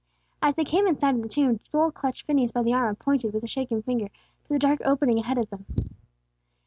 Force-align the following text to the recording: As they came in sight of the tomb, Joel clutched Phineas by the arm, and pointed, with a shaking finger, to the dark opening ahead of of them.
As 0.41 0.55
they 0.55 0.63
came 0.63 0.87
in 0.87 0.97
sight 0.97 1.13
of 1.13 1.21
the 1.21 1.29
tomb, 1.29 1.59
Joel 1.71 1.91
clutched 1.91 2.25
Phineas 2.25 2.51
by 2.51 2.63
the 2.63 2.73
arm, 2.73 2.87
and 2.89 2.97
pointed, 2.97 3.35
with 3.35 3.43
a 3.43 3.47
shaking 3.47 3.83
finger, 3.83 4.07
to 4.07 4.49
the 4.49 4.57
dark 4.57 4.79
opening 4.83 5.19
ahead 5.19 5.37
of 5.37 5.43
of 5.43 5.49
them. 5.67 5.89